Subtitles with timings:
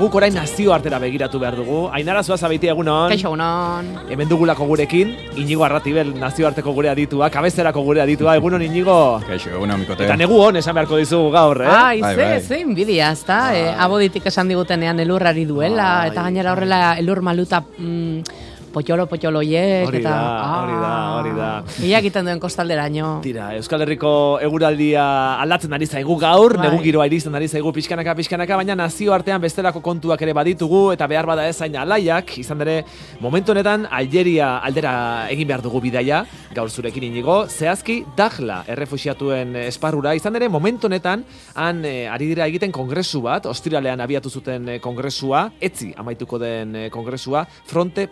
[0.00, 1.80] Guk orain nazio artera begiratu behar dugu.
[1.92, 3.10] Ainara zua zabiti egunon.
[3.12, 3.90] Kaixo egunon.
[4.08, 8.96] Hemen dugulako gurekin, Inigo Arratibel nazioarteko gure aditua, kabezerako gure aditua, egunon Inigo.
[9.28, 10.06] Kaixo, egunon, mikote.
[10.08, 11.68] Eta negu hon esan beharko dizugu gaur, eh?
[11.68, 12.40] Ai, Bai, ze, bai.
[12.40, 13.42] ze inbidia, ezta?
[13.50, 13.58] Bai.
[13.60, 16.08] Eh, aboditik esan digutenean elurrari duela, Bai.
[16.14, 18.39] eta gainera horrela elur maluta mm,
[18.72, 20.10] potolo potoloiek, Hori eta...
[20.10, 21.50] da, hori da, hori da.
[21.86, 23.12] Ia egiten duen kostalderaino.
[23.24, 24.12] Tira, Euskal Herriko
[24.42, 25.04] eguraldia
[25.42, 26.68] aldatzen ari zaigu gaur, Bai.
[26.68, 31.08] negu giroa iristen ari zaigu pixkanaka pixkanaka, baina nazio artean bestelako kontuak ere baditugu eta
[31.10, 32.80] behar bada ez zain alaiak, izan ere
[33.20, 34.94] momentu honetan Algeria aldera
[35.32, 41.24] egin behar dugu bidaia, gaur zurekin inigo, zehazki Dajla errefuxiatuen esparrura, izan ere momentu honetan
[41.54, 46.76] han eh, ari dira egiten kongresu bat, ostiralean abiatu zuten eh, kongresua, etzi amaituko den
[46.76, 48.06] eh, kongresua, fronte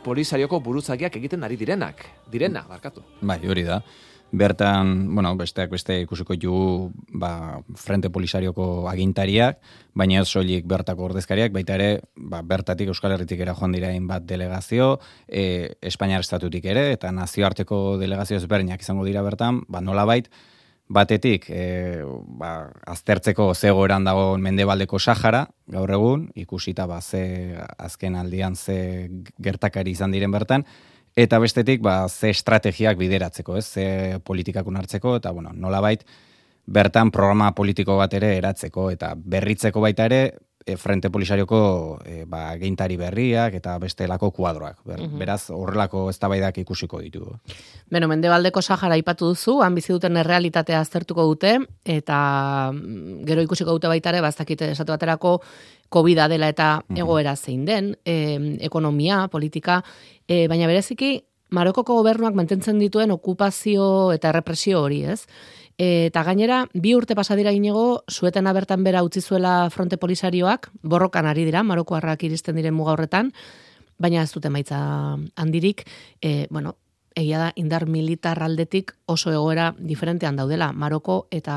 [0.48, 3.02] polisarioko buruzagiak egiten ari direnak, direna, barkatu.
[3.20, 3.83] Bai, hori da.
[4.30, 9.59] Bertan, bueno, besteak beste ikusiko jugu ba, Frente Polisarioko agintariak,
[9.95, 14.23] baina ez soilik bertako ordezkariak, baita ere, ba, bertatik Euskal Herritik era joan dira bat
[14.23, 20.28] delegazio, e, Espainiar estatutik ere, eta nazioarteko delegazio ezberdinak izango dira bertan, ba, nolabait,
[20.89, 22.03] batetik, e,
[22.41, 29.92] ba, aztertzeko zegoeran dago mendebaldeko Sahara, gaur egun, ikusita ba, ze azken aldian ze gertakari
[29.92, 30.64] izan diren bertan,
[31.16, 36.05] eta bestetik ba, ze estrategiak bideratzeko, ez, ze politikak unartzeko, eta bueno, nolabait,
[36.69, 40.22] bertan programa politiko bat ere eratzeko, eta berritzeko baita ere,
[40.69, 44.83] e, Frente Polisarioko e, ba, geintari berriak eta bestelako kuadroak.
[44.84, 47.38] Ber, Beraz, horrelako eztabaidak ikusiko ditugu.
[47.91, 52.19] Beno, mendebaldeko Sahara aipatu duzu, han bizi duten errealitatea aztertuko dute, eta
[52.75, 55.38] mm, gero ikusiko dute baita ere, baztakite esatu baterako
[55.88, 59.80] covid dela eta egoera zein den, e, ekonomia, politika,
[60.28, 61.16] e, baina bereziki,
[61.48, 65.22] Marokoko gobernuak mantentzen dituen okupazio eta represio hori, ez?
[65.79, 71.45] Eta gainera, bi urte pasadira inigo, suetena bertan bera utzi zuela fronte polisarioak, borrokan ari
[71.47, 73.31] dira, Marokoarrak iristen diren muga horretan,
[73.99, 74.81] baina ez dute maitza
[75.39, 75.84] handirik,
[76.21, 76.75] e, bueno,
[77.19, 81.55] egia da indar militar aldetik oso egoera diferentean daudela, Maroko eta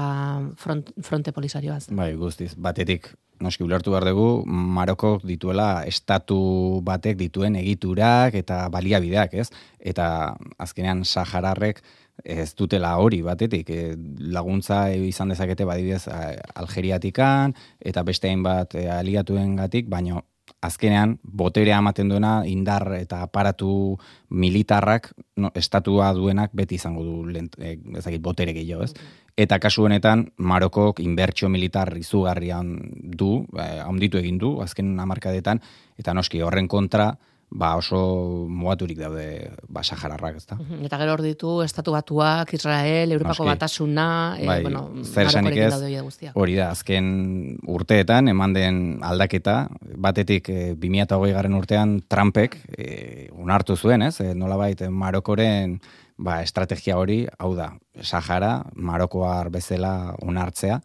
[0.57, 1.87] front, fronte polisarioaz.
[1.89, 2.53] Bai, guztiz.
[2.57, 3.11] Batetik,
[3.41, 9.49] noski ulertu behar dugu, Marokok dituela estatu batek dituen egiturak eta baliabideak, ez?
[9.79, 11.81] Eta azkenean Sahararrek
[12.23, 13.95] ez dutela hori batetik, e,
[14.33, 16.07] laguntza izan dezakete badibidez
[16.55, 20.25] Algeriatikan eta beste hainbat e, aliatuen gatik, baino
[20.61, 23.97] azkenean boterea ematen duena indar eta aparatu
[24.29, 25.09] militarrak
[25.41, 28.93] no, estatua duenak beti izango du lent, e, ezakit, botere gehiago, ez?
[29.39, 32.75] Eta kasu honetan Marokok inbertsio militar izugarrian
[33.17, 35.61] du, eh, handitu egin du azken hamarkadetan
[35.97, 37.13] eta noski horren kontra
[37.51, 40.55] ba oso mugaturik daude ba Sahararrak, ezta?
[40.79, 43.51] Eta gero hor ditu estatu batuak, Israel, Europako Noski.
[43.51, 44.07] batasuna,
[44.39, 46.31] e, Bai, bueno, zer esanik Marokorekin ez.
[46.33, 49.67] Hori da, azken urteetan eman den aldaketa,
[49.99, 54.15] batetik e, 2008 garren urtean Trumpek e, unartu zuen, ez?
[54.23, 55.81] E, nolabait Marokoren
[56.21, 60.79] ba, estrategia hori, hau da, Sahara, Marokoar bezala unartzea,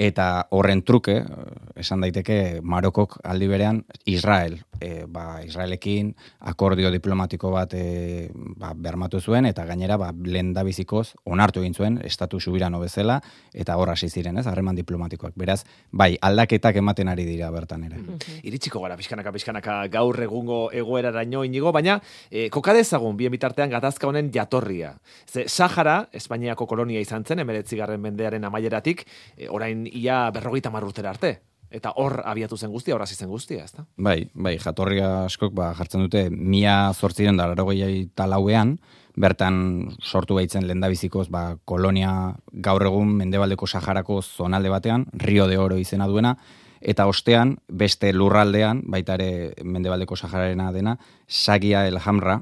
[0.00, 6.14] eta horren truke, eh, esan daiteke Marokok aldi berean Israel, e, ba, Israelekin
[6.48, 11.76] akordio diplomatiko bat e, ba, bermatu zuen, eta gainera ba, lehen da bizikoz onartu egin
[11.76, 13.20] zuen, estatu subirano bezala,
[13.52, 15.36] eta hor hasi ziren, ez, harreman diplomatikoak.
[15.36, 15.60] Beraz,
[15.92, 18.00] bai, aldaketak ematen ari dira bertan ere.
[18.48, 21.98] iritsiko gara pixkanaka pixkanaka gaur egungo egoeraraino inigo, baina
[22.30, 24.94] e, kokadezagun bien bitartean gatazka honen jatorria.
[25.28, 29.04] Ze Sahara, Espainiako kolonia izan zen, emeretzigarren mendearen amaieratik,
[29.36, 31.40] e, orain ia berrogeita mar urtera arte.
[31.70, 33.84] Eta hor abiatu zen guztia, hor zen guztia, ezta?
[33.96, 38.78] Bai, bai, jatorria askok ba, jartzen dute mila zortziren da eta lauean,
[39.14, 45.76] bertan sortu baitzen lendabizikoz ba, kolonia gaur egun mendebaldeko Saharako zonalde batean, Rio de Oro
[45.76, 46.36] izena duena,
[46.80, 52.40] eta ostean beste lurraldean, baita ere mendebaldeko Sahararena dena, Sagia el Hamra,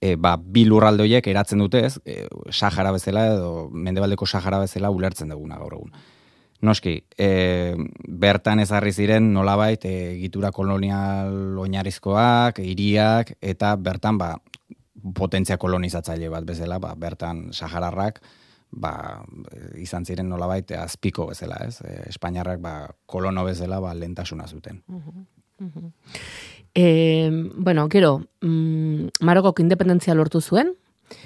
[0.00, 4.90] e, ba, bi lurralde horiek eratzen dute ez, e, Sahara bezala edo mendebaldeko Sahara bezala
[4.94, 5.92] ulertzen duguna gaur egun.
[6.60, 7.76] Noski, e,
[8.08, 14.32] bertan ezarri ziren nolabait e, egitura kolonial oinarrizkoak, hiriak eta bertan ba,
[15.14, 18.18] potentzia kolonizatzaile bat bezala, ba, bertan Sahararrak
[18.70, 19.22] ba,
[19.78, 21.78] izan ziren nolabait azpiko bezala, ez?
[21.86, 22.74] E, Espainiarrak ba,
[23.06, 24.82] kolono bezala ba, lentasuna zuten.
[26.74, 30.74] E, bueno, gero, mm, Marokok independentzia lortu zuen,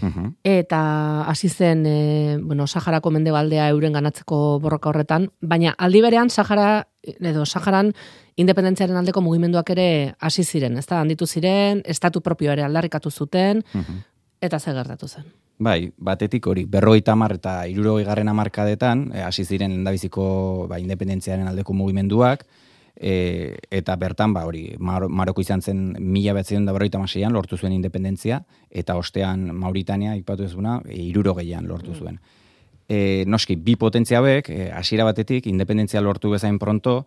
[0.00, 0.34] Mhm.
[0.44, 6.88] eta hasi zen, e, bueno, Saharako mendebaldea euren ganatzeko borroka horretan, baina aldi berean Sahara,
[7.02, 7.92] edo Saharan
[8.36, 13.64] independentziaren aldeko mugimenduak ere hasi ziren, ez da, handitu ziren, estatu propio ere aldarrikatu zuten,
[13.74, 14.02] Mhm.
[14.40, 15.24] eta zer gertatu zen.
[15.58, 21.46] Bai, batetik hori, berrogeita hamar eta irurogei garren hamarkadetan, eh, hasi ziren lendabiziko ba, independentziaren
[21.46, 22.46] aldeko mugimenduak,
[22.96, 27.56] e, eta bertan, ba, hori, Mar Maroko izan zen mila betzen da berroita maseian lortu
[27.56, 32.20] zuen independentzia, eta ostean Mauritania, ipatu ezuna, e, iruro gehian lortu zuen.
[32.88, 37.02] E, noski, bi potentzia bek, e, hasiera batetik, independentzia lortu bezain pronto,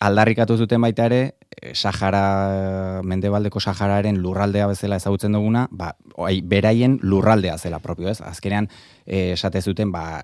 [0.00, 1.20] aldarrikatu zuten baita ere,
[1.60, 8.20] eh, Sahara, mendebaldeko Sahararen lurraldea bezala ezagutzen duguna, ba, oai, beraien lurraldea zela propio, ez?
[8.20, 8.68] Azkenean,
[9.06, 10.20] eh, esate zuten, ba,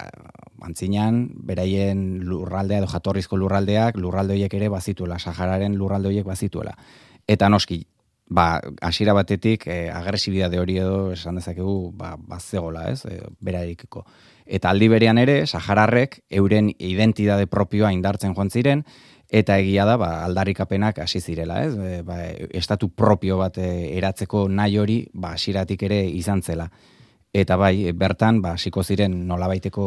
[0.61, 6.77] antzinean, beraien lurraldea edo jatorrizko lurraldeak, lurralde ere bazituela, Sahararen lurralde horiek bazituela.
[7.27, 7.87] Eta noski,
[8.29, 13.05] ba, hasiera batetik, e, agresibidade hori edo, esan dezakegu, ba, bazegola, ez?
[13.07, 14.05] E, berarikiko.
[14.47, 18.85] Eta aldi berean ere, Sahararrek euren identidade propioa indartzen joan ziren,
[19.33, 21.73] eta egia da ba, aldarrikapenak hasi zirela, ez?
[21.73, 22.19] E, ba,
[22.53, 26.69] estatu propio bat e, eratzeko nahi hori ba hasiratik ere izan zela.
[27.33, 29.85] Eta bai, bertan, ba, hasiko ziren nolabaiteko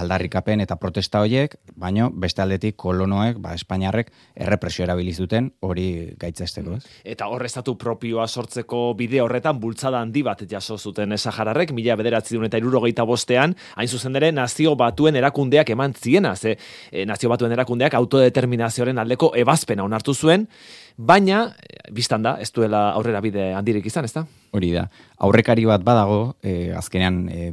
[0.00, 5.84] aldarrikapen eta protesta hoiek, baino beste aldetik kolonoek, ba, Espainiarrek errepresio erabilizuten hori
[6.16, 6.94] gaitzesteko, ez?
[7.04, 12.38] Eta hor estatu propioa sortzeko bide horretan bultzada handi bat jaso zuten Sahararrek, mila bederatzi
[12.38, 17.28] duen eta irurogeita bostean, hain zuzen ere nazio batuen erakundeak eman ziena, ze e, nazio
[17.28, 20.48] batuen erakundeak autodeterminazioaren aldeko ebazpena onartu zuen,
[20.96, 24.24] baina, eh, biztan da, ez duela aurrera bide handirik izan, ez da?
[24.52, 24.86] Hori da.
[25.20, 27.52] Aurrekari bat badago, e, azkenean, e,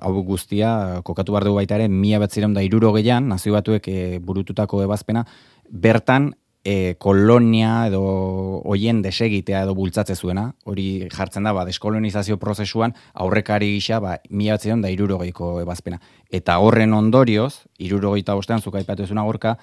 [0.00, 3.88] hau guztia, kokatu behar dugu baita ere, mila bat ziren da iruro gehian, nazio batuek
[3.88, 5.26] e, burututako ebazpena,
[5.68, 6.30] bertan
[6.64, 8.02] e, kolonia edo
[8.64, 14.56] hoien desegitea edo bultzatze zuena, hori jartzen da, ba, deskolonizazio prozesuan aurrekari gisa, ba, mila
[14.56, 15.20] bat ziren da iruro
[15.60, 16.00] ebazpena.
[16.30, 19.58] Eta horren ondorioz, iruro gehieta bostean, zuka ipatu ezuna gorka,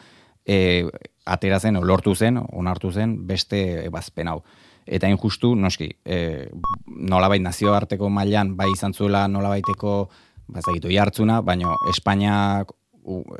[0.46, 0.86] e,
[1.26, 4.42] atera zen, lortu zen, onartu zen, beste ebazpen hau.
[4.90, 6.50] Eta injustu, noski, e,
[6.88, 9.94] nolabait nazioarteko mailan bai izan zuela nolabaiteko,
[10.50, 12.74] bazagitu jartzuna, baina Espainiak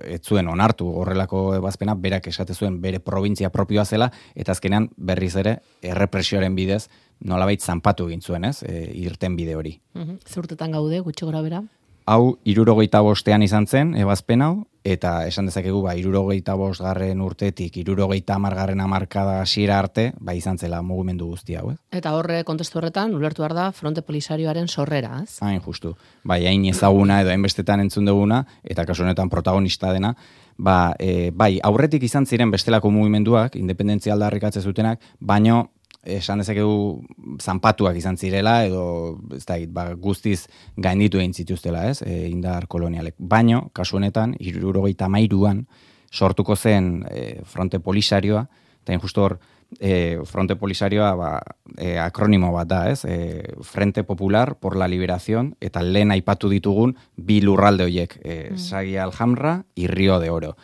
[0.08, 5.36] ez zuen onartu horrelako ebazpena, berak esate zuen bere provintzia propioa zela, eta azkenean berriz
[5.42, 6.88] ere errepresioaren bidez
[7.26, 9.76] nolabait zanpatu egin zuen, ez, e, irten bide hori.
[9.98, 11.62] Mm Zurtetan gaude, gutxi gora bera?
[12.10, 14.54] Hau irurogeita bostean izan zen, ebazpen hau,
[14.88, 20.58] eta esan dezakegu, ba, irurogeita bost garren urtetik, irurogeita amargarren amarkada hasiera arte, ba, izan
[20.58, 21.78] zela mugimendu guzti hau, eh?
[22.00, 25.38] Eta horre, kontestu horretan, ulertu da fronte polisarioaren sorrera, ez?
[25.46, 25.96] Hain, justu.
[26.24, 30.16] Bai, hain ezaguna edo hainbestetan entzun duguna, eta kasu honetan protagonista dena,
[30.58, 35.68] ba, e, bai, aurretik izan ziren bestelako mugimenduak, independentzia aldarrikatze zutenak, baino
[36.04, 37.04] esan dezakegu
[37.42, 40.48] zanpatuak izan zirela edo ez da, ba, guztiz
[40.78, 42.02] gainditu egin zituztela, ez?
[42.02, 43.16] E, indar kolonialek.
[43.20, 45.66] Baino, kasu honetan, 73an
[46.12, 48.46] sortuko zen e, fronte polisarioa,
[48.84, 49.38] eta injusto hor
[49.80, 51.30] e, fronte polisarioa ba,
[51.78, 53.04] e, akronimo bat da, ez?
[53.06, 58.58] E, Frente Popular por la Liberación eta lehen aipatu ditugun bi lurralde horiek, e, mm.
[58.58, 60.56] Sagia Aljamra y Rio de Oro.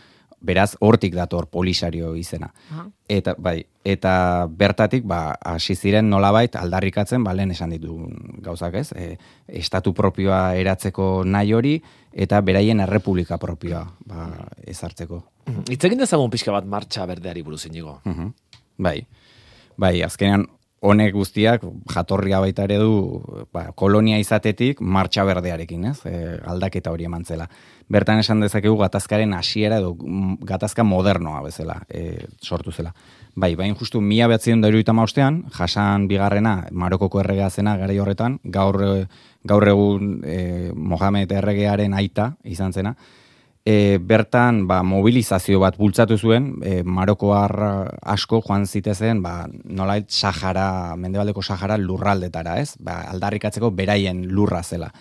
[0.45, 2.51] Beraz, hortik dator polisario izena.
[3.09, 7.97] Eta, bai, eta bertatik, ba, hasi ziren nolabait aldarrikatzen, ba, lehen esan ditu
[8.45, 9.15] gauzak ez, e,
[9.61, 11.75] estatu propioa eratzeko nahi hori,
[12.13, 14.27] eta beraien errepublika propioa ba,
[14.65, 15.23] ezartzeko.
[15.73, 17.99] Itzekin dezagun pixka bat martxa berdeari buruz inigo.
[18.77, 18.99] Bai,
[19.77, 20.47] bai, azkenean
[20.85, 23.21] honek guztiak jatorria baita ere du
[23.53, 25.97] ba, kolonia izatetik martxa berdearekin, ez?
[26.05, 27.47] E, aldaketa hori emantzela.
[27.91, 32.93] Bertan esan dezakegu gatazkaren hasiera edo mm, gatazka modernoa bezala e, sortu zela.
[33.35, 34.93] Bai, bain justu mila behatzen da iruita
[35.57, 39.07] jasan bigarrena Marokoko erregea zena gara horretan, gaur,
[39.43, 42.95] gaur egun e, Mohamed erregearen aita izan zena,
[43.65, 47.57] e, bertan ba, mobilizazio bat bultzatu zuen, e, Marokoar
[48.13, 52.75] asko joan zitezen, ba, nolait Sahara, mendebaldeko Sahara lurraldetara, ez?
[52.79, 54.91] Ba, aldarrikatzeko beraien lurra zela.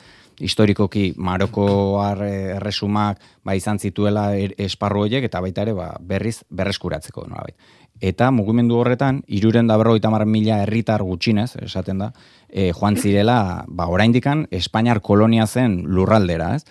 [0.40, 7.28] Historikoki Marokoar erresumak ba, izan zituela er, esparru horiek eta baita ere ba, berriz berreskuratzeko
[7.28, 7.54] nolabait.
[8.02, 12.12] Eta mugimendu horretan, iruren da berroita mila herritar gutxinez, esaten da,
[12.48, 16.64] e, joan zirela, ba, oraindikan, Espainiar kolonia zen lurraldera, ez?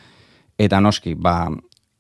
[0.58, 1.48] Eta noski, ba,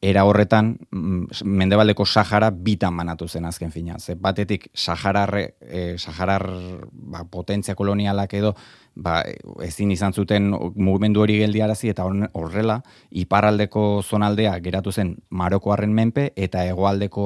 [0.03, 4.00] era horretan mm, mendebaldeko Sahara bitan banatu zen azken fina.
[4.00, 5.31] Ze batetik Saharar,
[5.62, 6.43] e, Saharar
[6.91, 8.53] ba, potentzia kolonialak edo
[8.95, 9.22] ba,
[9.63, 12.81] ezin izan zuten mugimendu hori geldiarazi eta horrela
[13.12, 17.25] iparraldeko zonaldea geratu zen Marokoarren menpe eta hegoaldeko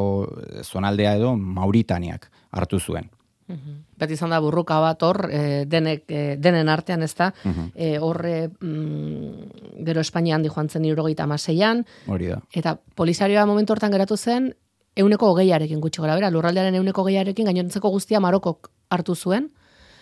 [0.64, 3.10] zonaldea edo Mauritaniak hartu zuen.
[3.48, 3.76] Mhm.
[3.98, 7.72] Beti izan da burruka bat hor, e, denek, e, denen artean ez da, mhm.
[7.76, 12.42] e, horre mm, gero Espainian di joan zen irurogeita amaseian, hori da.
[12.52, 14.54] Eta polisarioa momentu hortan geratu zen,
[14.98, 19.52] euneko hogeiarekin gutxi gara, bera, lurraldearen euneko hogeiarekin, gainontzeko guztia Marokok hartu zuen,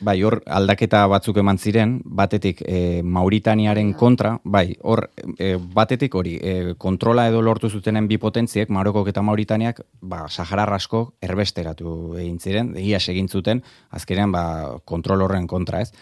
[0.03, 5.05] Bai, hor aldaketa batzuk eman ziren, batetik e, Mauritaniaren kontra, bai, hor
[5.39, 10.67] e, batetik hori, e, kontrola edo lortu zutenen bi potentziek, Marokok eta Mauritaniak, ba, Sahara
[10.75, 14.45] asko erbesteratu egin ziren, egia egin zuten, azkenean ba,
[14.83, 15.93] kontrol horren kontra ez.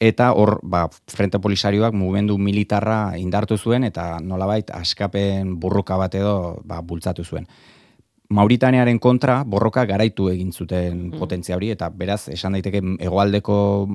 [0.00, 6.60] Eta hor, ba, Frente Polisarioak mugimendu militarra indartu zuen, eta nolabait askapen burruka bat edo
[6.64, 7.46] ba, bultzatu zuen.
[8.28, 11.16] Mauritanearen kontra borroka garaitu egin zuten mm.
[11.16, 13.54] potentzia hori eta beraz esan daiteke hegoaldeko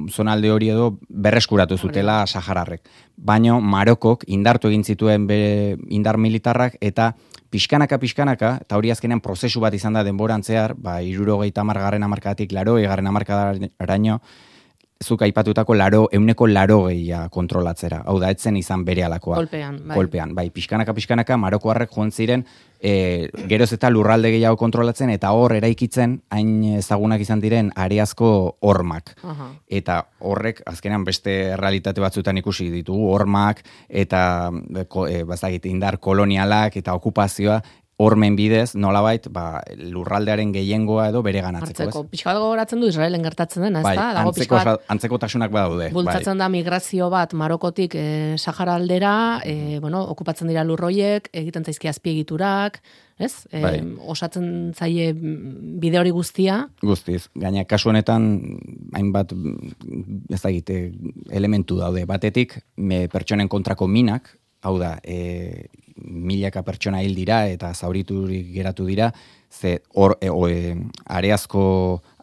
[0.09, 2.81] zonalde hori edo berreskuratu zutela Sahararrek.
[3.15, 7.11] Baino Marokok indartu egin zituen bere indar militarrak eta
[7.53, 14.17] pixkanaka pixkanaka eta hori azkenean prozesu bat izan da denborantzear, ba 70garren hamarkadatik 80garren hamarkadaraino
[15.03, 18.01] zuk aipatutako laro, euneko laro gehia kontrolatzera.
[18.07, 19.41] Hau da, etzen izan bere alakoa.
[19.41, 19.97] Kolpean, bai.
[19.97, 20.49] Kolpean, bai.
[20.53, 22.45] Pixkanaka, pixkanaka, marokoarrek joan ziren,
[22.79, 29.13] e, geroz eta lurralde gehiago kontrolatzen, eta hor eraikitzen, hain ezagunak izan diren, areazko hormak.
[29.67, 34.51] Eta horrek, azkenean, beste realitate batzutan ikusi ditugu, hormak, eta
[35.07, 35.23] e,
[35.71, 37.61] indar kolonialak, eta okupazioa,
[38.01, 41.85] hormen bidez, nolabait, ba, lurraldearen gehiengoa edo bere ganatzeko.
[41.85, 44.23] Hartzeko, pixka gogoratzen du Israelen gertatzen dena, bai, ez da?
[44.23, 44.59] Antzeko,
[44.95, 45.85] antzeko tasunak badaude.
[45.85, 45.93] Bai.
[45.93, 48.05] Bultzatzen da migrazio bat Marokotik e,
[48.37, 52.81] Sahara aldera, e, bueno, okupatzen dira lurroiek, egiten zaizki azpiegiturak,
[53.21, 53.33] ez?
[53.51, 53.75] E, bai.
[54.09, 56.63] Osatzen zaie bide hori guztia.
[56.81, 58.31] Guztiz, gaina kasu honetan,
[58.97, 59.37] hainbat,
[60.33, 60.87] ez da egite,
[61.29, 62.07] elementu daude.
[62.09, 64.33] Batetik, me pertsonen kontrako minak,
[64.63, 65.67] hau da, e,
[66.03, 69.11] milaka pertsona hil dira eta zauriturik geratu dira,
[69.51, 71.65] ze hor, e, e, areazko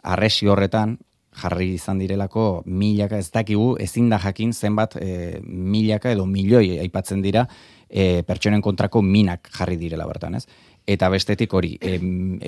[0.03, 0.99] arresi horretan,
[1.41, 7.23] jarri izan direlako milaka ez dakigu ezin da jakin zenbat e, milaka edo milioi aipatzen
[7.23, 7.47] dira
[7.89, 10.47] e, pertsonen kontrako minak jarri direla bertan, ez?
[10.91, 11.77] Eta bestetik hori,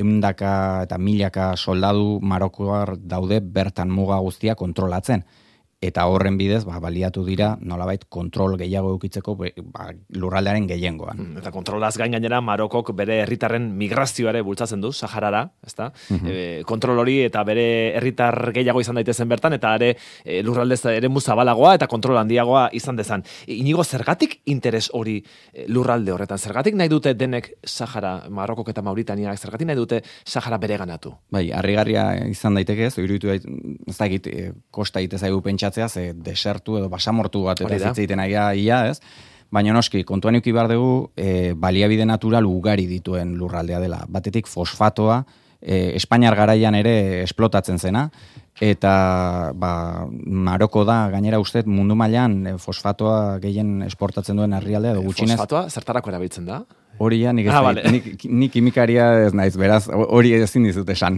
[0.01, 5.23] eundaka eta milaka soldadu marokoar daude bertan muga guztia kontrolatzen
[5.83, 11.19] eta horren bidez ba, baliatu dira nolabait kontrol gehiago eukitzeko ba, lurraldearen gehiengoan.
[11.19, 15.91] Mm, eta kontrolaz gain gainera Marokok bere herritarren migrazioare bultzatzen du Saharara, ezta?
[16.09, 16.21] Mm
[16.63, 17.65] kontrol hori eta bere
[17.97, 19.89] herritar gehiago izan daitezen bertan eta are
[20.25, 23.25] e, lurraldez ere muzabalagoa eta kontrol handiagoa izan dezan.
[23.47, 25.17] inigo zergatik interes hori
[25.53, 26.39] e, lurralde horretan?
[26.39, 31.15] Zergatik nahi dute denek Sahara, Marokok eta Mauritania, zergatik nahi dute Sahara bere ganatu?
[31.31, 36.79] Bai, harrigarria izan daiteke ez, iruditu ez dakit, e, kosta itezaigu pentsa pentsatzea, ze desertu
[36.79, 39.01] edo basamortu bat eta zitzeiten aia ia, ez?
[39.53, 44.05] Baina noski, kontuan euki behar dugu, e, baliabide natural ugari dituen lurraldea dela.
[44.09, 45.25] Batetik fosfatoa,
[45.61, 48.11] e, Espainiar garaian ere esplotatzen zena,
[48.61, 55.03] eta ba, Maroko da, gainera ustez, mundu mailan e, fosfatoa gehien esportatzen duen herrialdea edo
[55.03, 55.37] gutxinez.
[55.37, 56.63] Fosfatoa zertarako erabiltzen da?
[57.03, 61.17] Hori ja, nik, ah, nik, nik kimikaria ez naiz, beraz, hori ezin dizut esan.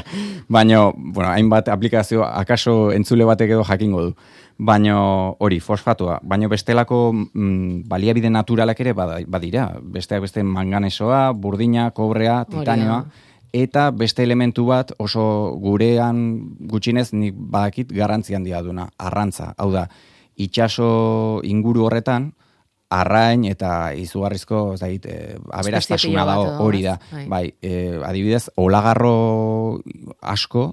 [0.54, 4.12] Baina, bueno, hainbat aplikazio, akaso entzule batek edo jakingo du.
[4.58, 4.94] Baina
[5.42, 6.20] hori, fosfatua.
[6.22, 9.66] Baina bestelako mm, baliabide naturalak ere badira.
[9.82, 13.02] Besteak beste manganesoa, burdina, kobrea, titanioa.
[13.54, 15.24] Eta beste elementu bat oso
[15.62, 16.22] gurean
[16.70, 19.50] gutxinez nik badakit garrantzian handia duna, arrantza.
[19.58, 19.88] Hau da,
[20.38, 22.32] itxaso inguru horretan,
[23.00, 26.96] arrain eta izugarrizko zait, e, aberastasuna dago hori da.
[27.10, 27.74] Bai, bai e,
[28.04, 29.80] adibidez, olagarro
[30.20, 30.66] asko,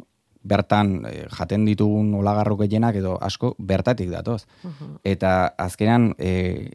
[0.43, 4.43] bertan e, jaten ditugun olagarro gehienak edo asko bertatik datoz.
[5.03, 6.71] Eta azkenan e,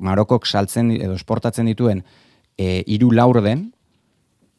[0.00, 2.04] Marokok saltzen edo esportatzen dituen
[2.56, 3.70] e, iru laur den,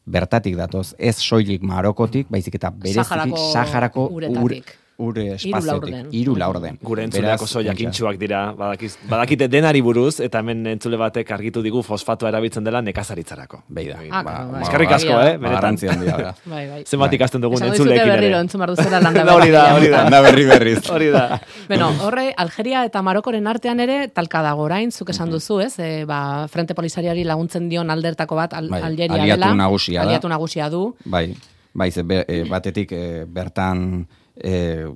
[0.06, 0.92] bertatik datoz.
[0.98, 6.78] Ez soilik Marokotik, baizik eta bereziki Saharako uretatik ure espaziotik, iru laurden.
[6.82, 11.82] Gure entzuleak oso jakintxuak dira, badakiz, badakite denari buruz, eta hemen entzule batek argitu digu
[11.86, 13.62] fosfatoa erabiltzen dela nekazaritzarako.
[13.68, 13.98] Beida.
[14.10, 14.62] Ah, ba, bai.
[14.66, 15.36] Eskarrik asko, eh?
[15.42, 15.78] Benetan.
[15.92, 16.82] handia, bai, bai.
[16.86, 18.02] Zenbat ikasten dugun entzuleekin.
[18.02, 19.36] Esan berriro, entzun duzera landa berri.
[19.36, 20.02] Hori da, hori da.
[20.04, 20.80] Landa berri berriz.
[20.92, 21.40] Hori da.
[21.68, 25.74] Bueno, horre, Algeria eta Marokoren artean ere, talka dago orain, zuk esan duzu, ez?
[25.80, 29.54] E, ba, Frente Polisariari laguntzen dion aldertako bat, al, bai, Algeria aliatu dela.
[29.62, 30.82] Nagusia aliatu nagusia du.
[31.04, 31.30] Bai,
[31.72, 34.04] bai, ze, be, e, batetik e, bertan
[34.42, 34.90] e,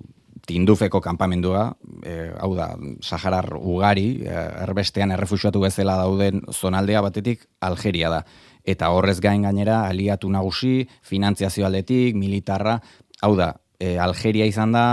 [0.47, 2.71] tindufeko kanpamendua, e, hau da,
[3.03, 4.35] Saharar ugari, e,
[4.67, 8.23] erbestean errefusiatu bezala dauden zonaldea batetik Algeria da.
[8.67, 12.81] Eta horrez gain gainera, aliatu nagusi, finantziazio aldetik, militarra,
[13.23, 14.87] hau da, e, Algeria izan da,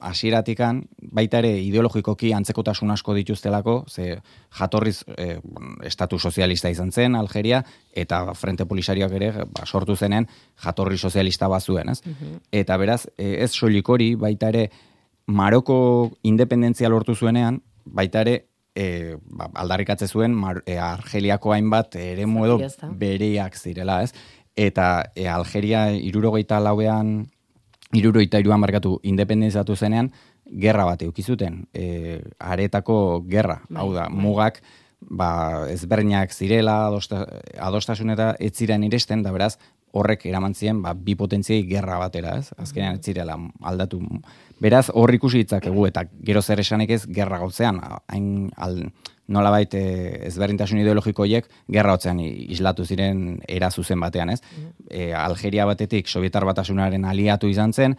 [0.00, 0.82] hasieratikan
[1.14, 4.18] baita ere ideologikoki antzekotasun asko dituztelako, ze
[4.58, 5.38] jatorriz e,
[5.86, 10.26] estatu sozialista izan zen Algeria eta Frente Polisarioak ere ba, sortu zenen
[10.64, 12.02] jatorri sozialista bazuen, ez?
[12.04, 12.36] Mhm.
[12.52, 14.70] Eta beraz, e, ez soilik hori baita ere
[15.26, 22.22] Maroko independentzia lortu zuenean, baita ere, e, ba, aldarrikatze zuen Mar, e, Argeliako hainbat ere
[22.22, 22.58] edo
[22.98, 24.12] bereak zirela, ez?
[24.56, 27.28] Eta e, Algeria irurogeita lauean
[27.96, 30.12] iruroita iruan markatu independenzatu zenean,
[30.48, 34.22] gerra bat eukizuten, e, aretako gerra, Bai, hau da, bai.
[34.24, 34.62] mugak,
[35.00, 37.24] ba, ezberdinak zirela, adosta,
[37.58, 39.56] adostasun eta ez ziren iresten, da beraz,
[39.92, 42.52] horrek eraman zien, ba, bi potentziei gerra batera, ez?
[42.60, 44.00] Azkenean ez zirela aldatu.
[44.60, 48.82] Beraz, hor ikusi ditzakegu, eta gero zer esanek ez, gerra gautzean, hain, al,
[49.28, 49.82] nolabait e,
[50.28, 54.40] ezberdintasun ideologiko horiek gerra hotzean islatu ziren era zuzen batean, ez?
[54.90, 57.96] E, Algeria batetik Sovietar batasunaren aliatu izan zen,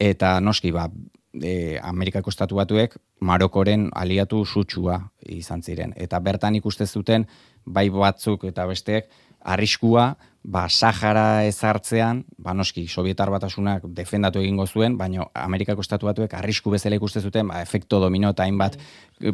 [0.00, 0.88] eta noski, ba,
[1.34, 5.92] e, Amerikako estatu batuek Marokoren aliatu sutsua izan ziren.
[5.96, 7.26] Eta bertan ikuste zuten,
[7.66, 9.10] bai batzuk eta besteek,
[9.40, 16.32] arriskua, ba, Sahara ezartzean, ba, noski, Sovietar batasunak defendatu egingo zuen, baina Amerikako estatu batuek
[16.34, 18.78] arrisku bezala ikuste zuten, ba, efekto domino eta hainbat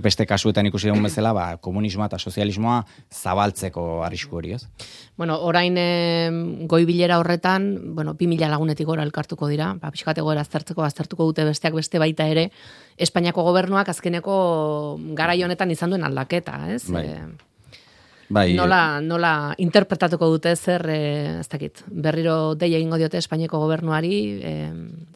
[0.02, 2.80] beste kasuetan ikusi dugun bezala, ba, komunismoa eta sozialismoa
[3.14, 4.66] zabaltzeko arrisku hori, ez?
[5.16, 5.86] Bueno, orain e,
[6.66, 11.46] goi bilera horretan, bueno, 2000 lagunetik gora elkartuko dira, ba, pixkate gora aztertzeko, aztertuko dute
[11.46, 12.50] besteak beste baita ere,
[12.96, 14.34] Espainiako gobernuak azkeneko
[15.14, 16.86] garai honetan izan duen aldaketa, ez?
[16.90, 17.04] Bai.
[17.12, 17.55] E,
[18.28, 21.00] Bai, nola, nola interpretatuko dute zer, e,
[21.40, 24.54] ez dakit, berriro dei egingo diote Espainiako gobernuari, e,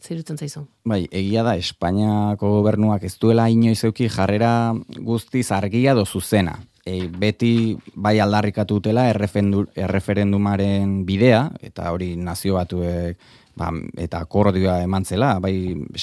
[0.01, 0.65] zirutzen zaizu.
[0.87, 6.59] Bai, egia da, Espainiako gobernuak ez duela inoiz euki jarrera guztiz argia do zuzena.
[6.85, 13.19] E, beti bai aldarrikatu dutela errefendu- erreferendumaren bidea, eta hori nazio batuek
[13.55, 13.69] ba,
[14.01, 15.53] eta akordioa eman zela, bai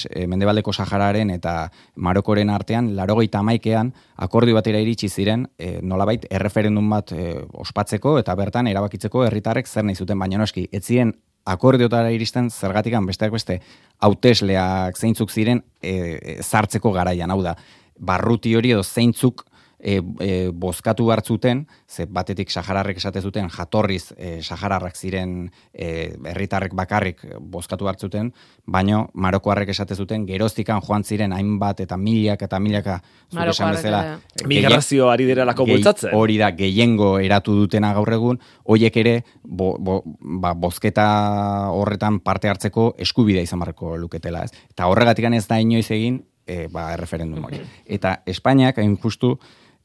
[0.09, 6.89] e, Mendebaldeko Sahararen eta Marokoren artean, larogeita maikean akordio batera iritsi ziren, e, nolabait erreferendum
[6.89, 7.31] bat e,
[7.65, 11.13] ospatzeko eta bertan erabakitzeko herritarrek zer nahi zuten, baina noski, ez ziren
[11.49, 13.59] akordiotara iristen zergatikan besteak beste
[14.05, 17.55] hautesleak zeintzuk ziren e, e, sartzeko garaian, hau da,
[17.99, 19.45] barruti hori edo zeintzuk
[19.79, 26.75] e, e, bozkatu hartzuten, ze batetik sahararrek esate zuten jatorriz e, sahararrak ziren e, herritarrek
[26.75, 28.33] bakarrik bozkatu hartzuten,
[28.65, 32.99] baino Marokoarrek esate zuten geroztikan joan ziren hainbat eta milak eta milaka
[33.31, 34.19] zuk esan bezala.
[34.45, 36.15] Migrazio ari direlako gehi- bultzatzen.
[36.15, 42.49] Hori da, gehiengo eratu dutena gaur egun, hoiek ere bo, bo, ba, bozketa horretan parte
[42.49, 44.51] hartzeko eskubidea izan barreko luketela, ez?
[44.73, 47.61] Eta horregatik ez da inoiz egin e, ba, erreferendum hori.
[47.85, 49.37] Eta Espainiak, hain justu,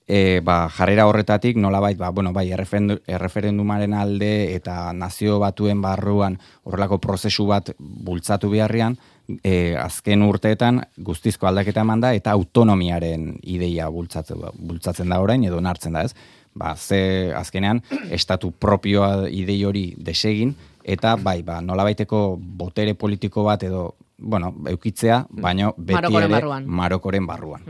[0.07, 6.38] e, ba, jarrera horretatik nolabait ba, bueno, bai, erreferendu- erreferendumaren alde eta nazio batuen barruan
[6.64, 8.99] horrelako prozesu bat bultzatu beharrian,
[9.43, 15.59] e, azken urteetan guztizko aldaketa eman da eta autonomiaren ideia bultzatzen, bultzatzen da orain edo
[15.62, 16.14] onartzen da ez.
[16.55, 17.81] Ba, ze azkenean
[18.14, 25.27] estatu propioa idei hori desegin eta bai, ba, nolabaiteko botere politiko bat edo bueno, eukitzea,
[25.31, 26.66] baino beti Marokoren ere barruan.
[26.66, 27.62] Marokoren barruan.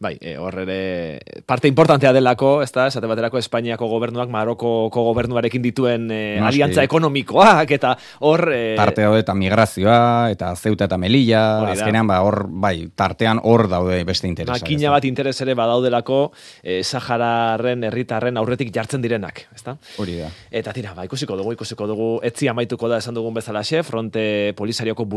[0.00, 5.62] Bai, e, hor ere parte importantea delako, ez da, esate baterako Espainiako gobernuak Marokoko gobernuarekin
[5.64, 6.46] dituen e, Noski.
[6.50, 8.44] aliantza ekonomikoak, eta hor...
[8.52, 13.66] E, Tarte daude eta migrazioa, eta zeuta eta melilla, azkenean, ba, hor, bai, tartean hor
[13.72, 14.60] daude beste interesak.
[14.60, 16.20] makina bat interes ere badaudelako
[16.62, 19.78] e, Sahararen herritarren aurretik jartzen direnak, ezta?
[19.98, 20.28] Hori da.
[20.50, 25.08] Eta tira, ba, ikusiko dugu, ikusiko dugu, etzi amaituko da esan dugun bezalaxe, fronte polisarioko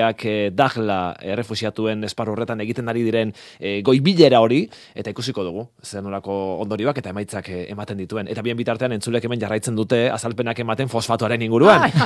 [0.00, 5.66] buruzagiak e, dagla errefusiatuen esparru horretan egiten ari diren e, goibilera hori, eta ikusiko dugu,
[5.82, 8.28] zer nolako ondorioak eta emaitzak e, ematen dituen.
[8.28, 11.88] Eta bien bitartean entzulek hemen jarraitzen dute azalpenak ematen fosfatoaren inguruan.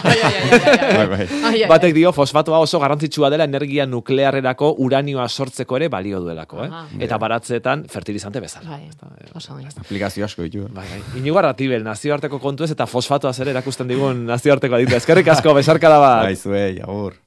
[0.94, 1.26] Bai, bai.
[1.68, 6.68] Batek dio fosfatoa oso garrantzitsua dela energia nuklearrerako uranioa sortzeko ere balio duelako, eh?
[6.68, 7.00] Aha.
[7.06, 8.76] Eta baratzeetan fertilizante bezala.
[8.76, 9.74] Bai, eh, ondo.
[9.84, 10.68] Aplikazio asko ditu.
[10.70, 11.02] Bai, bai.
[11.20, 14.96] Inigo Arratibel, nazioarteko kontuez eta fosfatoaz ere erakusten digun nazioarteko aditu.
[15.00, 16.24] Eskerrik asko, besarkada bat.
[16.28, 17.23] Bai, zuei, agur.